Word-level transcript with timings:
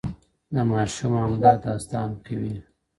د 0.53 0.55
ماشوم 0.71 1.13
همدا 1.23 1.51
داستان 1.67 2.09
کوي 2.25 2.55